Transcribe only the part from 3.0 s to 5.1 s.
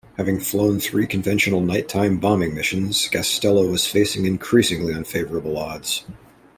Gastello was facing increasingly